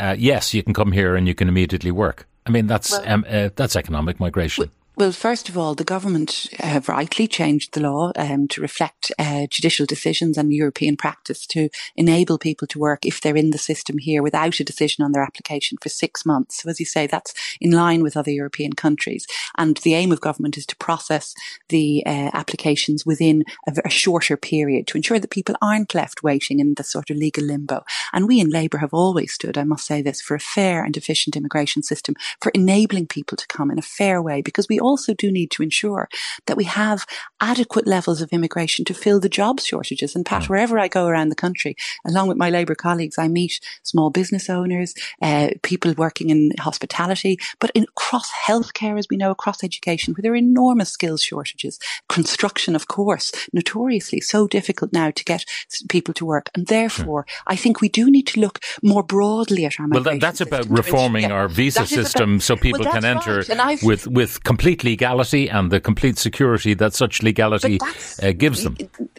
uh, 0.00 0.16
yes, 0.18 0.54
you 0.54 0.62
can 0.62 0.74
come 0.74 0.92
here 0.92 1.16
and 1.16 1.26
you 1.26 1.34
can 1.34 1.48
immediately 1.48 1.90
work? 1.90 2.26
I 2.46 2.50
mean, 2.50 2.66
that's 2.66 2.92
well, 2.92 3.04
um, 3.06 3.26
uh, 3.28 3.50
that's 3.54 3.76
economic 3.76 4.20
migration. 4.20 4.70
Well, 4.98 5.12
first 5.12 5.48
of 5.48 5.56
all, 5.56 5.76
the 5.76 5.84
government 5.84 6.48
have 6.58 6.88
rightly 6.88 7.28
changed 7.28 7.72
the 7.72 7.80
law 7.80 8.10
um, 8.16 8.48
to 8.48 8.60
reflect 8.60 9.12
uh, 9.16 9.46
judicial 9.48 9.86
decisions 9.86 10.36
and 10.36 10.52
European 10.52 10.96
practice 10.96 11.46
to 11.46 11.68
enable 11.94 12.36
people 12.36 12.66
to 12.66 12.80
work 12.80 13.06
if 13.06 13.20
they're 13.20 13.36
in 13.36 13.52
the 13.52 13.58
system 13.58 13.98
here 13.98 14.24
without 14.24 14.58
a 14.58 14.64
decision 14.64 15.04
on 15.04 15.12
their 15.12 15.22
application 15.22 15.78
for 15.80 15.88
six 15.88 16.26
months. 16.26 16.60
So, 16.60 16.68
as 16.68 16.80
you 16.80 16.84
say, 16.84 17.06
that's 17.06 17.32
in 17.60 17.70
line 17.70 18.02
with 18.02 18.16
other 18.16 18.32
European 18.32 18.72
countries. 18.72 19.24
And 19.56 19.76
the 19.76 19.94
aim 19.94 20.10
of 20.10 20.20
government 20.20 20.58
is 20.58 20.66
to 20.66 20.76
process 20.78 21.32
the 21.68 22.02
uh, 22.04 22.30
applications 22.32 23.06
within 23.06 23.44
a, 23.68 23.76
a, 23.84 23.90
shorter 23.90 24.36
period 24.36 24.88
to 24.88 24.96
ensure 24.96 25.20
that 25.20 25.30
people 25.30 25.54
aren't 25.62 25.94
left 25.94 26.24
waiting 26.24 26.58
in 26.58 26.74
the 26.74 26.82
sort 26.82 27.10
of 27.10 27.18
legal 27.18 27.44
limbo. 27.44 27.84
And 28.12 28.26
we 28.26 28.40
in 28.40 28.50
Labour 28.50 28.78
have 28.78 28.92
always 28.92 29.32
stood, 29.32 29.56
I 29.56 29.62
must 29.62 29.86
say 29.86 30.02
this, 30.02 30.20
for 30.20 30.34
a 30.34 30.40
fair 30.40 30.82
and 30.82 30.96
efficient 30.96 31.36
immigration 31.36 31.84
system, 31.84 32.16
for 32.42 32.50
enabling 32.52 33.06
people 33.06 33.36
to 33.36 33.46
come 33.46 33.70
in 33.70 33.78
a 33.78 33.82
fair 33.82 34.20
way, 34.20 34.42
because 34.42 34.66
we 34.68 34.80
also 34.88 35.14
do 35.14 35.30
need 35.30 35.50
to 35.52 35.62
ensure 35.62 36.08
that 36.46 36.56
we 36.56 36.64
have 36.64 37.06
adequate 37.40 37.86
levels 37.86 38.20
of 38.20 38.32
immigration 38.32 38.84
to 38.86 38.94
fill 38.94 39.20
the 39.20 39.28
job 39.28 39.60
shortages. 39.60 40.14
And 40.16 40.24
Pat, 40.24 40.42
mm. 40.42 40.48
wherever 40.48 40.78
I 40.78 40.88
go 40.88 41.06
around 41.06 41.28
the 41.28 41.34
country, 41.34 41.76
along 42.06 42.28
with 42.28 42.36
my 42.36 42.50
Labour 42.50 42.74
colleagues, 42.74 43.18
I 43.18 43.28
meet 43.28 43.60
small 43.82 44.10
business 44.10 44.48
owners, 44.50 44.94
uh, 45.22 45.48
people 45.62 45.92
working 45.94 46.30
in 46.30 46.50
hospitality, 46.58 47.38
but 47.60 47.70
in, 47.74 47.84
across 47.84 48.30
healthcare, 48.46 48.98
as 48.98 49.06
we 49.10 49.16
know, 49.16 49.30
across 49.30 49.62
education, 49.62 50.14
where 50.14 50.22
there 50.22 50.32
are 50.32 50.36
enormous 50.36 50.90
skills 50.90 51.22
shortages. 51.22 51.78
Construction, 52.08 52.74
of 52.74 52.88
course, 52.88 53.32
notoriously 53.52 54.20
so 54.20 54.46
difficult 54.46 54.92
now 54.92 55.10
to 55.10 55.24
get 55.24 55.44
people 55.88 56.14
to 56.14 56.24
work. 56.24 56.50
And 56.54 56.66
therefore, 56.66 57.26
sure. 57.28 57.42
I 57.46 57.56
think 57.56 57.80
we 57.80 57.88
do 57.88 58.10
need 58.10 58.26
to 58.28 58.40
look 58.40 58.60
more 58.82 59.02
broadly 59.02 59.64
at 59.64 59.78
our 59.78 59.88
Well, 59.88 60.02
that, 60.02 60.20
that's 60.20 60.40
about 60.40 60.66
reforming 60.68 61.24
yeah, 61.24 61.32
our 61.32 61.48
visa 61.48 61.86
system 61.86 62.34
about, 62.34 62.42
so 62.42 62.56
people 62.56 62.84
well, 62.84 62.92
can 62.92 63.04
enter 63.04 63.44
right. 63.48 63.82
with, 63.82 64.06
with 64.06 64.42
complete 64.44 64.77
legality 64.84 65.48
and 65.48 65.70
the 65.70 65.80
complete 65.80 66.18
security 66.18 66.74
that 66.74 66.94
such 66.94 67.22
legality 67.22 67.78
uh, 68.22 68.32
gives 68.32 68.64
them. 68.64 68.76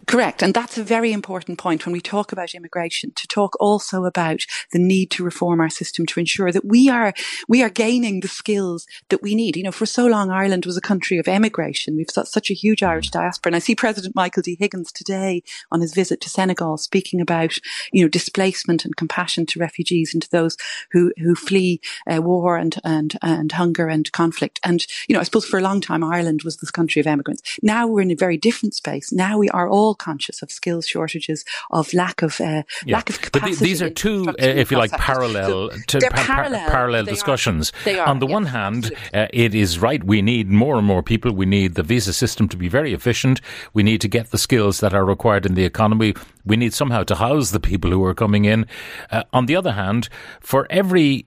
Correct. 0.08 0.42
And 0.42 0.54
that's 0.54 0.78
a 0.78 0.84
very 0.84 1.14
important 1.14 1.60
point 1.60 1.86
when 1.86 1.94
we 1.94 2.02
talk 2.02 2.32
about 2.32 2.56
immigration, 2.56 3.12
to 3.16 3.28
talk 3.28 3.56
also 3.60 4.06
about 4.06 4.42
the 4.72 4.80
need 4.80 5.12
to 5.12 5.24
reform 5.24 5.60
our 5.62 5.70
system 5.70 6.06
to 6.08 6.20
ensure 6.20 6.52
that 6.52 6.66
we 6.66 6.90
are, 6.90 7.14
we 7.48 7.62
are 7.62 7.70
gaining 7.70 8.22
the 8.22 8.28
skills 8.28 8.88
that 9.10 9.22
we 9.22 9.36
need. 9.36 9.56
You 9.56 9.64
know, 9.64 9.72
for 9.72 9.86
so 9.86 10.08
long, 10.08 10.32
Ireland 10.32 10.66
was 10.66 10.78
a 10.78 10.82
country 10.82 11.20
of 11.20 11.28
emigration. 11.28 11.96
We've 11.96 12.08
got 12.08 12.28
such 12.28 12.50
a 12.50 12.56
huge 12.56 12.82
Irish 12.82 13.12
diaspora. 13.12 13.50
And 13.50 13.56
I 13.56 13.60
see 13.60 13.76
President 13.76 14.16
Michael 14.16 14.42
D. 14.42 14.58
Higgins 14.60 14.92
today 14.92 15.44
on 15.72 15.82
his 15.82 15.94
visit 15.94 16.22
to 16.22 16.30
Senegal 16.30 16.78
speaking 16.78 17.22
about, 17.22 17.58
you 17.92 18.04
know, 18.04 18.10
displacement 18.10 18.86
and 18.86 18.96
compassion 18.96 19.46
to 19.48 19.60
refugees 19.60 20.14
and 20.14 20.24
to 20.24 20.32
those 20.32 20.58
who, 20.92 21.14
who 21.18 21.36
flee 21.36 21.82
uh, 22.12 22.22
war 22.22 22.58
and, 22.58 22.78
and, 22.84 23.18
and 23.22 23.52
hunger 23.52 23.88
and 23.88 24.12
conflict. 24.12 24.60
And, 24.64 24.86
you 25.08 25.14
know, 25.14 25.20
I 25.20 25.24
suppose 25.24 25.39
for 25.46 25.60
a 25.60 25.62
long 25.62 25.82
time, 25.82 26.04
Ireland 26.04 26.42
was 26.44 26.58
this 26.58 26.72
country 26.72 27.00
of 27.00 27.08
emigrants. 27.08 27.42
Now 27.62 27.88
we're 27.88 28.02
in 28.02 28.12
a 28.12 28.16
very 28.16 28.38
different 28.38 28.74
space. 28.74 29.12
Now 29.12 29.38
we 29.38 29.50
are 29.50 29.70
all 29.70 29.96
conscious 29.96 30.42
of 30.42 30.52
skills 30.52 30.88
shortages, 30.88 31.46
of 31.72 31.94
lack 31.94 32.22
of 32.22 32.40
uh, 32.42 32.64
yeah. 32.86 32.96
lack 32.96 33.10
of 33.10 33.22
capacity. 33.22 33.56
But 33.56 33.60
these 33.60 33.82
are 33.82 33.90
two, 33.90 34.28
uh, 34.28 34.34
if 34.38 34.72
you 34.72 34.78
like, 34.78 34.92
parallel 34.92 35.70
so 35.72 35.78
to, 35.88 36.00
pa- 36.00 36.24
parallel, 36.24 36.70
parallel 36.70 37.06
discussions. 37.06 37.72
Are, 37.86 38.00
are, 38.00 38.08
On 38.08 38.20
the 38.20 38.28
yeah, 38.28 38.34
one 38.34 38.46
hand, 38.46 38.92
uh, 39.14 39.28
it 39.34 39.56
is 39.56 39.80
right. 39.80 40.04
We 40.04 40.22
need 40.22 40.50
more 40.50 40.78
and 40.78 40.86
more 40.86 41.04
people. 41.04 41.32
We 41.32 41.46
need 41.46 41.76
the 41.76 41.84
visa 41.84 42.14
system 42.14 42.48
to 42.50 42.58
be 42.58 42.68
very 42.68 42.94
efficient. 42.94 43.42
We 43.74 43.84
need 43.84 44.02
to 44.02 44.08
get 44.08 44.32
the 44.32 44.38
skills 44.38 44.80
that 44.80 44.94
are 44.94 45.06
required 45.06 45.46
in 45.46 45.56
the 45.56 45.66
economy. 45.66 46.14
We 46.46 46.58
need 46.58 46.74
somehow 46.74 47.04
to 47.04 47.16
house 47.16 47.52
the 47.52 47.60
people 47.60 47.92
who 47.92 48.04
are 48.04 48.14
coming 48.14 48.46
in. 48.46 48.66
Uh, 49.12 49.24
on 49.34 49.46
the 49.46 49.56
other 49.56 49.74
hand, 49.74 50.10
for 50.40 50.68
every 50.70 51.26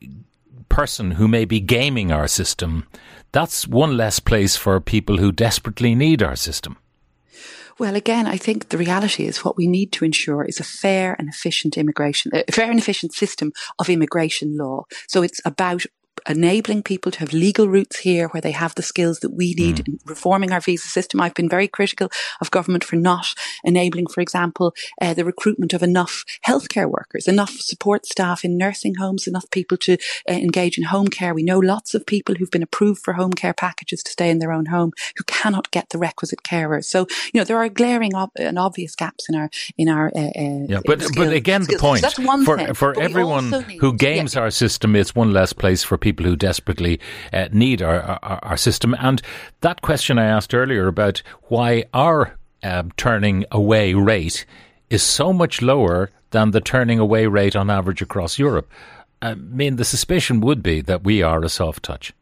person 0.73 1.11
who 1.13 1.29
may 1.29 1.45
be 1.45 1.61
gaming 1.61 2.11
our 2.11 2.27
system, 2.27 2.87
that's 3.31 3.69
one 3.69 3.95
less 3.95 4.19
place 4.21 4.57
for 4.57 4.81
people 4.81 5.19
who 5.19 5.31
desperately 5.31 5.95
need 5.95 6.23
our 6.23 6.35
system. 6.35 6.79
Well, 7.79 7.95
again, 7.95 8.27
I 8.27 8.39
think 8.39 8.71
the 8.71 8.79
reality 8.79 9.27
is 9.27 9.45
what 9.45 9.57
we 9.57 9.67
need 9.67 9.93
to 9.93 10.05
ensure 10.05 10.45
is 10.45 10.61
a 10.61 10.65
fair 10.65 11.15
and 11.19 11.29
efficient 11.29 11.77
immigration, 11.77 12.33
a 12.35 12.51
fair 12.51 12.71
and 12.71 12.79
efficient 12.79 13.13
system 13.13 13.53
of 13.79 13.91
immigration 13.91 14.57
law. 14.57 14.85
So 15.09 15.23
it's 15.23 15.41
about 15.45 15.85
enabling 16.29 16.83
people 16.83 17.11
to 17.13 17.19
have 17.21 17.33
legal 17.33 17.69
routes 17.69 17.99
here 17.99 18.29
where 18.29 18.41
they 18.41 18.53
have 18.53 18.75
the 18.75 18.83
skills 18.83 19.21
that 19.21 19.35
we 19.35 19.55
need 19.55 19.77
mm. 19.77 19.89
in 19.89 19.99
reforming 20.07 20.53
our 20.53 20.61
visa 20.61 20.89
system. 20.89 21.21
I've 21.21 21.35
been 21.35 21.49
very 21.49 21.69
critical 21.69 22.11
of 22.41 22.51
government 22.51 22.85
for 22.85 22.97
not 22.97 23.35
enabling, 23.65 24.07
for 24.07 24.21
example, 24.21 24.75
uh, 25.01 25.15
the 25.15 25.25
recruitment 25.25 25.73
of 25.73 25.83
enough 25.83 26.25
healthcare 26.47 26.89
workers, 26.89 27.27
enough 27.27 27.51
support 27.51 28.07
staff 28.07 28.45
in 28.45 28.57
nursing 28.57 28.95
homes, 28.97 29.27
enough 29.27 29.51
people 29.51 29.77
to 29.79 29.95
uh, 30.29 30.33
engage 30.33 30.79
in 30.79 30.85
home 30.85 31.09
care. 31.09 31.35
We 31.35 31.43
know 31.43 31.59
lots 31.59 31.95
of 31.95 32.07
people 32.07 32.35
who've 32.35 32.51
been 32.51 32.63
approved 32.63 33.03
for 33.03 33.15
home 33.15 33.33
care 33.33 33.55
packages 33.55 34.03
to 34.05 34.11
stay 34.11 34.31
in 34.31 34.39
their 34.39 34.53
own 34.53 34.67
home 34.67 34.93
who 35.17 35.25
cannot 35.25 35.71
get 35.71 35.91
the 35.91 35.99
requisite 35.99 36.43
carers. 36.43 36.85
So, 36.85 37.07
you 37.33 37.41
know, 37.41 37.45
there 37.45 37.59
are 37.59 37.69
glaring 37.69 38.15
ob- 38.15 38.31
and 38.37 38.59
obvious 38.59 38.95
gaps 38.95 39.29
in 39.29 39.35
our, 39.35 39.51
in 39.77 39.89
our, 39.89 40.13
uh, 40.15 40.21
uh 40.21 40.67
yeah, 40.69 40.81
but, 40.85 41.05
but 41.17 41.33
again, 41.33 41.65
skills. 41.65 41.81
the 41.81 41.87
point 41.87 42.01
so 42.03 42.45
for, 42.45 42.59
thing, 42.59 42.75
for 42.75 42.99
everyone 43.01 43.51
who 43.81 43.93
games 43.95 44.35
yeah. 44.35 44.43
our 44.43 44.51
system, 44.51 44.95
it's 44.95 45.15
one 45.15 45.33
less 45.33 45.53
place 45.53 45.83
for 45.83 45.99
people 46.03 46.27
who 46.27 46.37
desperately 46.37 47.01
uh, 47.33 47.49
need 47.51 47.81
our, 47.81 48.03
our, 48.03 48.39
our, 48.43 48.57
system. 48.59 48.95
And 48.99 49.23
that 49.63 49.81
question 49.81 50.19
I 50.19 50.27
asked 50.27 50.55
earlier 50.55 50.87
about 50.87 51.23
why 51.45 51.85
our 51.95 52.37
uh, 52.63 52.83
turning 52.99 53.47
away 53.51 53.95
rate 53.95 54.45
is 54.91 55.03
so 55.03 55.33
much 55.33 55.63
lower 55.63 56.11
than 56.33 56.51
the 56.51 56.61
turning 56.61 56.99
away 56.99 57.27
rate 57.27 57.57
on 57.57 57.71
average 57.71 58.03
across 58.03 58.39
Europe. 58.39 58.71
I 59.23 59.35
mean, 59.35 59.77
the 59.77 59.85
suspicion 59.85 60.41
would 60.41 60.63
be 60.63 60.83
that 60.83 61.05
we 61.05 61.23
are 61.23 61.43
a 61.43 61.49
soft 61.49 61.83
touch. 61.83 62.13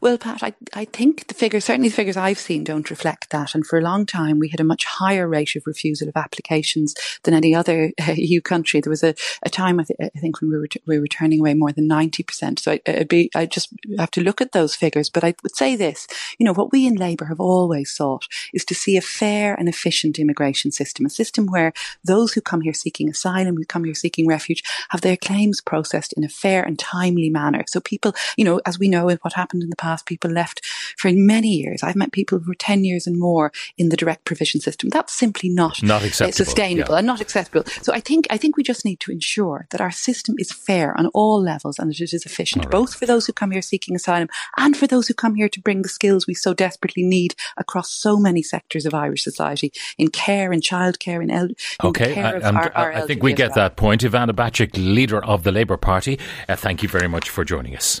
Well, 0.00 0.18
Pat, 0.18 0.42
I, 0.42 0.54
I 0.72 0.84
think 0.86 1.26
the 1.26 1.34
figures, 1.34 1.64
certainly 1.64 1.88
the 1.88 1.94
figures 1.94 2.16
I've 2.16 2.38
seen 2.38 2.64
don't 2.64 2.90
reflect 2.90 3.30
that. 3.30 3.54
And 3.54 3.66
for 3.66 3.78
a 3.78 3.82
long 3.82 4.06
time, 4.06 4.38
we 4.38 4.48
had 4.48 4.60
a 4.60 4.64
much 4.64 4.84
higher 4.84 5.28
rate 5.28 5.56
of 5.56 5.66
refusal 5.66 6.08
of 6.08 6.16
applications 6.16 6.94
than 7.24 7.34
any 7.34 7.54
other 7.54 7.92
uh, 8.08 8.12
EU 8.12 8.40
country. 8.40 8.80
There 8.80 8.90
was 8.90 9.02
a, 9.02 9.14
a 9.42 9.50
time, 9.50 9.80
I, 9.80 9.84
th- 9.84 10.12
I, 10.14 10.18
think, 10.18 10.40
when 10.40 10.50
we 10.50 10.58
were, 10.58 10.68
t- 10.68 10.82
we 10.86 10.98
were 10.98 11.06
turning 11.06 11.40
away 11.40 11.54
more 11.54 11.72
than 11.72 11.88
90%. 11.88 12.58
So 12.58 12.72
I, 12.72 12.80
would 12.86 13.08
be, 13.08 13.30
I 13.34 13.46
just 13.46 13.72
have 13.98 14.10
to 14.12 14.22
look 14.22 14.40
at 14.40 14.52
those 14.52 14.74
figures. 14.74 15.10
But 15.10 15.24
I 15.24 15.34
would 15.42 15.56
say 15.56 15.76
this, 15.76 16.06
you 16.38 16.46
know, 16.46 16.54
what 16.54 16.72
we 16.72 16.86
in 16.86 16.94
Labour 16.94 17.26
have 17.26 17.40
always 17.40 17.92
sought 17.92 18.26
is 18.54 18.64
to 18.66 18.74
see 18.74 18.96
a 18.96 19.02
fair 19.02 19.54
and 19.54 19.68
efficient 19.68 20.18
immigration 20.18 20.70
system, 20.70 21.06
a 21.06 21.10
system 21.10 21.46
where 21.46 21.72
those 22.04 22.32
who 22.32 22.40
come 22.40 22.60
here 22.60 22.74
seeking 22.74 23.08
asylum, 23.08 23.56
who 23.56 23.64
come 23.64 23.84
here 23.84 23.94
seeking 23.94 24.26
refuge, 24.26 24.62
have 24.90 25.00
their 25.00 25.16
claims 25.16 25.60
processed 25.60 26.12
in 26.14 26.24
a 26.24 26.28
fair 26.28 26.62
and 26.62 26.78
timely 26.78 27.30
manner. 27.30 27.64
So 27.66 27.80
people, 27.80 28.14
you 28.36 28.44
know, 28.44 28.60
as 28.66 28.78
we 28.78 28.88
know 28.88 29.10
what 29.22 29.32
happened 29.34 29.62
in 29.62 29.70
the 29.70 29.76
past, 29.80 30.06
people 30.06 30.30
left 30.30 30.64
for 30.96 31.10
many 31.12 31.48
years. 31.48 31.82
I've 31.82 31.96
met 31.96 32.12
people 32.12 32.38
who 32.38 32.50
were 32.50 32.54
10 32.54 32.84
years 32.84 33.06
and 33.06 33.18
more 33.18 33.52
in 33.78 33.88
the 33.88 33.96
direct 33.96 34.24
provision 34.24 34.60
system. 34.60 34.90
That's 34.90 35.12
simply 35.12 35.48
not, 35.48 35.82
not 35.82 36.04
acceptable, 36.04 36.44
sustainable 36.44 36.94
yeah. 36.94 36.98
and 36.98 37.06
not 37.06 37.20
acceptable. 37.20 37.64
So 37.82 37.92
I 37.92 38.00
think, 38.00 38.26
I 38.30 38.36
think 38.36 38.56
we 38.56 38.62
just 38.62 38.84
need 38.84 39.00
to 39.00 39.12
ensure 39.12 39.66
that 39.70 39.80
our 39.80 39.90
system 39.90 40.36
is 40.38 40.52
fair 40.52 40.96
on 40.98 41.06
all 41.08 41.42
levels 41.42 41.78
and 41.78 41.90
that 41.90 42.00
it 42.00 42.12
is 42.12 42.26
efficient, 42.26 42.64
right. 42.64 42.70
both 42.70 42.94
for 42.94 43.06
those 43.06 43.26
who 43.26 43.32
come 43.32 43.50
here 43.50 43.62
seeking 43.62 43.96
asylum 43.96 44.28
and 44.56 44.76
for 44.76 44.86
those 44.86 45.08
who 45.08 45.14
come 45.14 45.34
here 45.34 45.48
to 45.48 45.60
bring 45.60 45.82
the 45.82 45.88
skills 45.88 46.26
we 46.26 46.34
so 46.34 46.54
desperately 46.54 47.02
need 47.02 47.34
across 47.56 47.90
so 47.90 48.18
many 48.18 48.42
sectors 48.42 48.86
of 48.86 48.94
Irish 48.94 49.24
society 49.24 49.72
in 49.98 50.08
care, 50.08 50.52
in 50.52 50.60
childcare, 50.60 51.22
in, 51.22 51.30
el- 51.30 51.46
in 51.46 51.56
okay, 51.84 52.14
care 52.14 52.36
of 52.36 52.44
our, 52.44 52.72
our 52.76 52.92
I 52.92 53.06
think 53.06 53.22
we 53.22 53.32
get 53.32 53.54
that 53.54 53.76
point. 53.76 54.02
Ivana 54.02 54.32
Bacik, 54.32 54.70
leader 54.74 55.24
of 55.24 55.42
the 55.42 55.52
Labour 55.52 55.76
Party, 55.76 56.18
uh, 56.48 56.56
thank 56.56 56.82
you 56.82 56.88
very 56.88 57.08
much 57.08 57.30
for 57.30 57.44
joining 57.44 57.76
us. 57.76 58.00